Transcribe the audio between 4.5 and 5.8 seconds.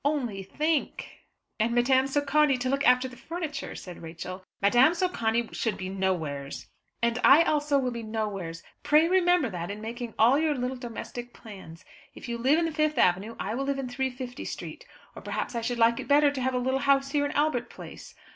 "Madame Socani should